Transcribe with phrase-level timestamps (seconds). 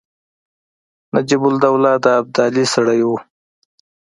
[1.13, 3.17] نجیب الدوله د ابدالي سړی وو.